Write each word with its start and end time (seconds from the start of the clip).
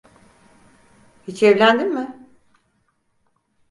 Hiç 1.27 1.43
evlendin 1.43 1.93
mi? 1.93 2.27